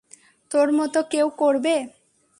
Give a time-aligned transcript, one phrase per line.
[0.51, 1.75] তোর মতো কেউ করবে?